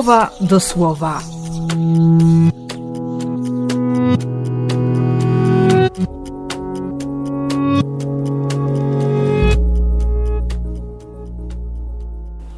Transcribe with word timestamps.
słowa 0.00 0.30
do 0.40 0.60
słowa. 0.60 1.22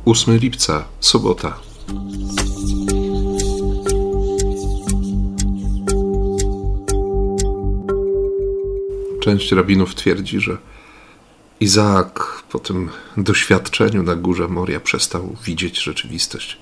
Ósmy 0.04 0.38
lipca, 0.38 0.84
sobota. 1.00 1.58
Część 9.20 9.52
rabinów 9.52 9.94
twierdzi, 9.94 10.40
że 10.40 10.56
Izaak 11.60 12.42
po 12.50 12.58
tym 12.58 12.90
doświadczeniu 13.16 14.02
na 14.02 14.16
górze 14.16 14.48
Moria 14.48 14.80
przestał 14.80 15.36
widzieć 15.44 15.82
rzeczywistość. 15.82 16.58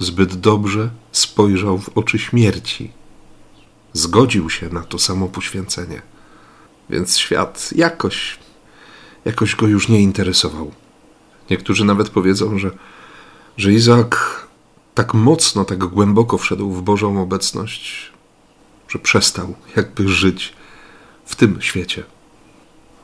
Zbyt 0.00 0.34
dobrze 0.34 0.90
spojrzał 1.12 1.78
w 1.78 1.88
oczy 1.88 2.18
śmierci. 2.18 2.90
Zgodził 3.92 4.50
się 4.50 4.68
na 4.68 4.80
to 4.80 4.98
samo 4.98 5.28
poświęcenie. 5.28 6.02
Więc 6.90 7.18
świat 7.18 7.70
jakoś, 7.74 8.38
jakoś 9.24 9.56
go 9.56 9.66
już 9.66 9.88
nie 9.88 10.00
interesował. 10.00 10.72
Niektórzy 11.50 11.84
nawet 11.84 12.08
powiedzą, 12.08 12.58
że, 12.58 12.70
że 13.56 13.72
Izaak 13.72 14.46
tak 14.94 15.14
mocno, 15.14 15.64
tak 15.64 15.78
głęboko 15.78 16.38
wszedł 16.38 16.70
w 16.70 16.82
Bożą 16.82 17.22
obecność, 17.22 18.12
że 18.88 18.98
przestał 18.98 19.54
jakby 19.76 20.08
żyć 20.08 20.52
w 21.24 21.36
tym 21.36 21.62
świecie. 21.62 22.04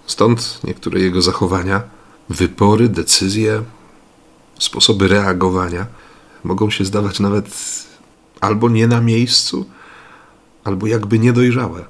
Stąd 0.06 0.60
niektóre 0.64 1.00
jego 1.00 1.22
zachowania, 1.22 1.82
wybory, 2.28 2.88
decyzje, 2.88 3.62
sposoby 4.58 5.08
reagowania 5.08 5.86
mogą 6.46 6.70
się 6.70 6.84
zdawać 6.84 7.20
nawet 7.20 7.46
albo 8.40 8.68
nie 8.68 8.86
na 8.86 9.00
miejscu, 9.00 9.66
albo 10.64 10.86
jakby 10.86 11.18
niedojrzałe. 11.18 11.84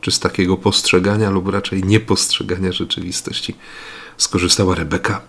Czy 0.00 0.10
z 0.10 0.20
takiego 0.20 0.56
postrzegania 0.56 1.30
lub 1.30 1.48
raczej 1.48 1.84
niepostrzegania 1.84 2.72
rzeczywistości 2.72 3.54
skorzystała 4.16 4.74
Rebeka, 4.74 5.20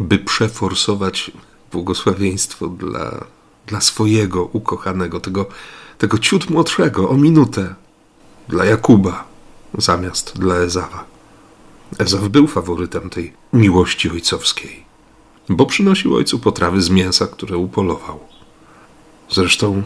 by 0.00 0.18
przeforsować 0.18 1.30
błogosławieństwo 1.72 2.66
dla, 2.68 3.24
dla 3.66 3.80
swojego 3.80 4.44
ukochanego, 4.44 5.20
tego, 5.20 5.46
tego 5.98 6.18
ciut 6.18 6.50
młodszego 6.50 7.10
o 7.10 7.16
minutę, 7.16 7.74
dla 8.48 8.64
Jakuba 8.64 9.24
zamiast 9.78 10.38
dla 10.38 10.54
Ezawa. 10.54 11.04
Ezaw 11.98 12.28
był 12.28 12.46
faworytem 12.46 13.10
tej 13.10 13.32
miłości 13.52 14.10
ojcowskiej, 14.10 14.84
bo 15.48 15.66
przynosił 15.66 16.16
ojcu 16.16 16.38
potrawy 16.38 16.82
z 16.82 16.90
mięsa, 16.90 17.26
które 17.26 17.56
upolował. 17.56 18.20
Zresztą, 19.30 19.82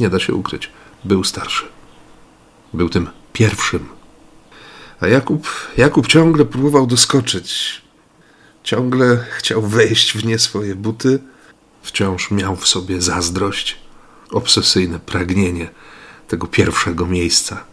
nie 0.00 0.10
da 0.10 0.20
się 0.20 0.34
ukryć, 0.34 0.70
był 1.04 1.24
starszy. 1.24 1.64
Był 2.72 2.88
tym 2.88 3.08
pierwszym. 3.32 3.88
A 5.00 5.06
Jakub, 5.06 5.48
Jakub 5.76 6.06
ciągle 6.06 6.44
próbował 6.44 6.86
doskoczyć. 6.86 7.82
Ciągle 8.64 9.26
chciał 9.36 9.62
wejść 9.62 10.12
w 10.12 10.24
nie 10.24 10.38
swoje 10.38 10.74
buty. 10.74 11.18
Wciąż 11.82 12.30
miał 12.30 12.56
w 12.56 12.68
sobie 12.68 13.02
zazdrość, 13.02 13.76
obsesyjne 14.30 14.98
pragnienie 15.00 15.68
tego 16.28 16.46
pierwszego 16.46 17.06
miejsca 17.06 17.64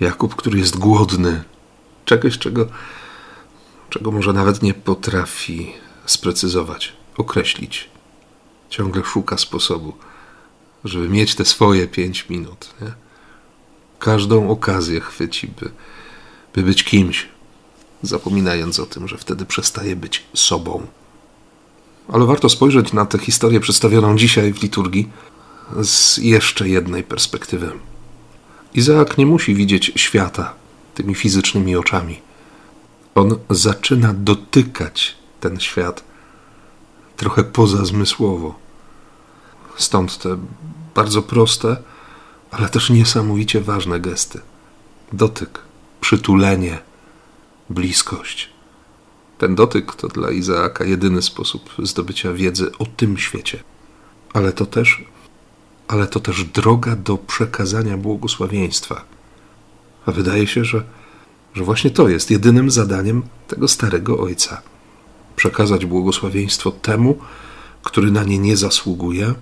Jakub, 0.00 0.34
który 0.34 0.58
jest 0.58 0.78
głodny 0.78 1.44
czegoś, 2.04 2.38
czego, 2.38 2.66
czego 3.90 4.10
może 4.10 4.32
nawet 4.32 4.62
nie 4.62 4.74
potrafi 4.74 5.72
sprecyzować, 6.06 6.92
określić. 7.16 7.88
Ciągle 8.70 9.04
szuka 9.04 9.38
sposobu, 9.38 9.92
żeby 10.84 11.08
mieć 11.08 11.34
te 11.34 11.44
swoje 11.44 11.88
pięć 11.88 12.28
minut. 12.28 12.74
Nie? 12.80 12.92
Każdą 13.98 14.50
okazję 14.50 15.00
chwyci, 15.00 15.48
by, 15.60 15.70
by 16.54 16.62
być 16.62 16.84
kimś, 16.84 17.28
zapominając 18.02 18.80
o 18.80 18.86
tym, 18.86 19.08
że 19.08 19.18
wtedy 19.18 19.46
przestaje 19.46 19.96
być 19.96 20.24
sobą. 20.34 20.86
Ale 22.08 22.26
warto 22.26 22.48
spojrzeć 22.48 22.92
na 22.92 23.06
tę 23.06 23.18
historię 23.18 23.60
przedstawioną 23.60 24.16
dzisiaj 24.16 24.52
w 24.52 24.62
liturgii 24.62 25.08
z 25.82 26.16
jeszcze 26.16 26.68
jednej 26.68 27.02
perspektywy. 27.02 27.72
Izaak 28.74 29.18
nie 29.18 29.26
musi 29.26 29.54
widzieć 29.54 29.92
świata 29.96 30.54
tymi 30.94 31.14
fizycznymi 31.14 31.76
oczami. 31.76 32.20
On 33.14 33.38
zaczyna 33.50 34.12
dotykać 34.12 35.16
ten 35.40 35.60
świat 35.60 36.04
trochę 37.16 37.44
pozazmysłowo. 37.44 38.58
Stąd 39.76 40.18
te 40.18 40.36
bardzo 40.94 41.22
proste, 41.22 41.76
ale 42.50 42.68
też 42.68 42.90
niesamowicie 42.90 43.60
ważne 43.60 44.00
gesty: 44.00 44.40
dotyk, 45.12 45.58
przytulenie, 46.00 46.78
bliskość. 47.70 48.50
Ten 49.38 49.54
dotyk 49.54 49.94
to 49.94 50.08
dla 50.08 50.30
Izaaka 50.30 50.84
jedyny 50.84 51.22
sposób 51.22 51.74
zdobycia 51.78 52.32
wiedzy 52.32 52.72
o 52.78 52.86
tym 52.86 53.18
świecie, 53.18 53.62
ale 54.32 54.52
to 54.52 54.66
też 54.66 55.04
ale 55.90 56.06
to 56.06 56.20
też 56.20 56.44
droga 56.44 56.96
do 56.96 57.16
przekazania 57.18 57.96
błogosławieństwa. 57.96 59.04
A 60.06 60.12
wydaje 60.12 60.46
się, 60.46 60.64
że, 60.64 60.84
że 61.54 61.64
właśnie 61.64 61.90
to 61.90 62.08
jest 62.08 62.30
jedynym 62.30 62.70
zadaniem 62.70 63.22
tego 63.48 63.68
starego 63.68 64.18
ojca 64.18 64.62
przekazać 65.40 65.86
błogosławieństwo 65.86 66.70
temu, 66.70 67.18
który 67.82 68.10
na 68.10 68.24
nie 68.24 68.38
nie 68.38 68.56
zasługuje, 68.56 69.34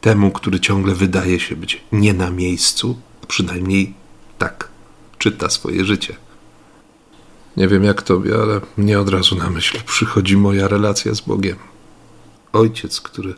temu, 0.00 0.30
który 0.30 0.60
ciągle 0.60 0.94
wydaje 0.94 1.40
się 1.40 1.56
być 1.56 1.80
nie 1.92 2.14
na 2.14 2.30
miejscu, 2.30 2.96
a 3.22 3.26
przynajmniej 3.26 3.94
tak 4.38 4.68
czyta 5.18 5.50
swoje 5.50 5.84
życie. 5.84 6.16
Nie 7.56 7.68
wiem 7.68 7.84
jak 7.84 8.02
tobie, 8.02 8.34
ale 8.34 8.60
mnie 8.76 9.00
od 9.00 9.08
razu 9.08 9.36
na 9.36 9.50
myśl 9.50 9.78
przychodzi 9.86 10.36
moja 10.36 10.68
relacja 10.68 11.14
z 11.14 11.20
Bogiem. 11.20 11.56
Ojciec, 12.52 13.00
który 13.00 13.34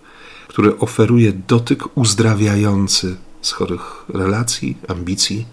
który 0.49 0.79
oferuje 0.79 1.33
dotyk 1.33 1.97
uzdrawiający 1.97 3.17
z 3.43 3.53
chorych 3.53 4.05
relacji, 4.09 4.77
ambicji. 4.89 5.47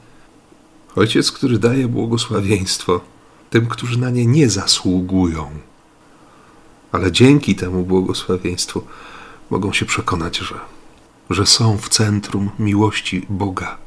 Ojciec, 0.95 1.31
który 1.31 1.59
daje 1.59 1.87
błogosławieństwo 1.87 3.01
tym, 3.49 3.65
którzy 3.67 3.99
na 3.99 4.09
nie 4.09 4.25
nie 4.25 4.49
zasługują, 4.49 5.49
ale 6.95 7.11
dzięki 7.11 7.55
temu 7.55 7.83
błogosławieństwu 7.83 8.83
mogą 9.49 9.73
się 9.73 9.85
przekonać, 9.85 10.37
że, 10.37 10.59
że 11.29 11.45
są 11.45 11.77
w 11.77 11.89
centrum 11.89 12.49
miłości 12.59 13.25
Boga, 13.29 13.77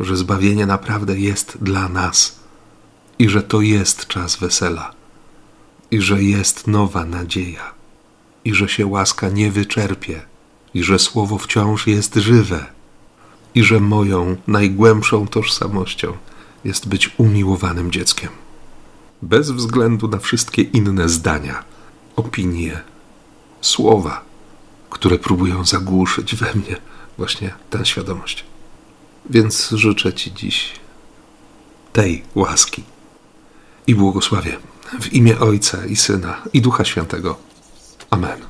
że 0.00 0.16
zbawienie 0.16 0.66
naprawdę 0.66 1.18
jest 1.18 1.58
dla 1.60 1.88
nas 1.88 2.40
i 3.18 3.28
że 3.28 3.42
to 3.42 3.60
jest 3.60 4.06
czas 4.06 4.36
wesela 4.36 4.94
i 5.90 6.00
że 6.00 6.22
jest 6.22 6.66
nowa 6.66 7.04
nadzieja 7.04 7.74
i 8.44 8.54
że 8.54 8.68
się 8.68 8.86
łaska 8.86 9.28
nie 9.28 9.50
wyczerpie 9.50 10.22
i 10.74 10.82
że 10.82 10.98
słowo 10.98 11.38
wciąż 11.38 11.86
jest 11.86 12.14
żywe, 12.14 12.66
i 13.54 13.62
że 13.62 13.80
moją 13.80 14.36
najgłębszą 14.46 15.26
tożsamością 15.26 16.12
jest 16.64 16.88
być 16.88 17.10
umiłowanym 17.18 17.90
dzieckiem. 17.90 18.28
Bez 19.22 19.50
względu 19.50 20.08
na 20.08 20.18
wszystkie 20.18 20.62
inne 20.62 21.08
zdania, 21.08 21.69
opinie, 22.20 22.80
słowa, 23.60 24.24
które 24.90 25.18
próbują 25.18 25.64
zagłuszyć 25.64 26.34
we 26.34 26.54
mnie 26.54 26.76
właśnie 27.18 27.54
tę 27.70 27.86
świadomość. 27.86 28.44
Więc 29.30 29.70
życzę 29.70 30.12
Ci 30.12 30.34
dziś 30.34 30.72
tej 31.92 32.24
łaski 32.34 32.82
i 33.86 33.94
błogosławię 33.94 34.56
w 35.00 35.12
imię 35.12 35.38
Ojca 35.38 35.86
i 35.86 35.96
Syna 35.96 36.42
i 36.52 36.62
Ducha 36.62 36.84
Świętego. 36.84 37.36
Amen. 38.10 38.49